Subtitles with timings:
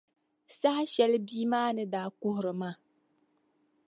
[0.59, 2.75] Saha shɛli bia maa ni daa kuhiri maa.